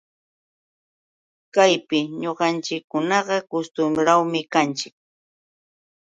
[1.53, 4.95] Kaypi ñuqanchikkunaqa kustumbrawmi kanchik